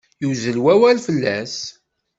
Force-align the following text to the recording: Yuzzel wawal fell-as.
Yuzzel 0.21 0.57
wawal 0.63 0.97
fell-as. 1.05 1.55